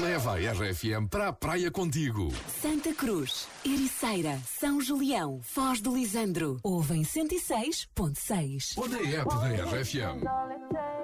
Leva 0.00 0.34
a 0.34 0.36
RFM 0.36 1.08
para 1.10 1.28
a 1.28 1.32
praia 1.32 1.70
contigo. 1.70 2.32
Santa 2.62 2.94
Cruz, 2.94 3.48
Ericeira, 3.64 4.40
São 4.46 4.80
Julião, 4.80 5.40
Foz 5.42 5.80
do 5.80 5.94
Lisandro. 5.94 6.60
Ouvem 6.62 7.02
106.6. 7.02 8.74
Onde 8.76 8.94
é 8.94 9.16
a 9.16 9.22
app 9.22 9.28
da 9.28 9.64
RFM? 9.64 10.95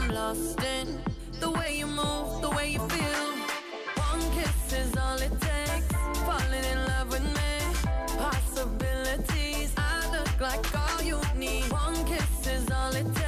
I'm 0.00 0.10
lost 0.10 0.62
in 0.62 1.00
the 1.40 1.50
way 1.50 1.76
you 1.76 1.86
move, 1.86 2.40
the 2.40 2.50
way 2.50 2.70
you 2.70 2.78
feel. 2.78 3.28
One 3.96 4.20
kiss 4.30 4.72
is 4.72 4.96
all 4.96 5.16
it 5.16 5.32
takes. 5.40 5.92
Falling 6.24 6.64
in 6.72 6.78
love 6.86 7.10
with 7.10 7.24
me, 7.24 8.16
possibilities. 8.16 9.72
I 9.76 10.08
look 10.12 10.40
like 10.40 10.64
all 10.76 11.02
you 11.02 11.20
need. 11.36 11.72
One 11.72 11.96
kiss 12.04 12.46
is 12.46 12.70
all 12.70 12.94
it 12.94 13.12
takes. 13.14 13.27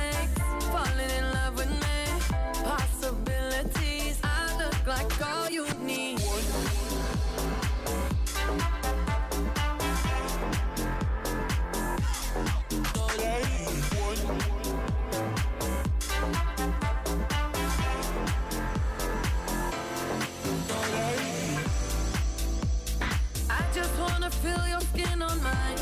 feel 24.31 24.67
your 24.69 24.81
skin 24.81 25.23
on 25.23 25.43
mine. 25.43 25.79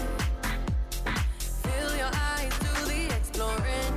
Feel 1.39 1.97
your 1.97 2.11
eyes 2.13 2.53
exploring. 3.17 3.95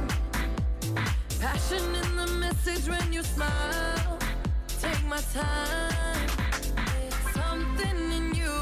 Passion 1.39 1.83
in 1.95 2.15
the 2.15 2.27
message 2.39 2.88
when 2.88 3.13
you 3.13 3.24
smile. 3.24 4.18
Take 4.81 5.03
my 5.06 5.21
time. 5.33 6.27
Something 7.33 7.98
in 8.18 8.36
you 8.36 8.56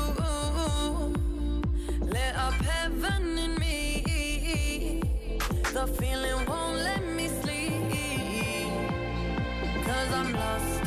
lit 2.02 2.36
up 2.36 2.54
heaven 2.54 3.38
in 3.38 3.56
me. 3.60 5.02
The 5.74 5.88
feeling 5.88 6.46
won't 6.46 6.78
let 6.78 7.04
me 7.18 7.28
sleep. 7.42 7.74
Cause 9.86 10.14
I'm 10.14 10.34
lost. 10.34 10.79